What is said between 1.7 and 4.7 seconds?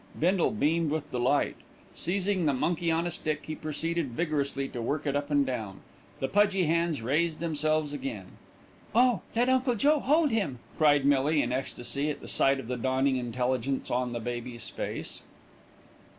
Seizing the monkey on a stick he proceeded vigorously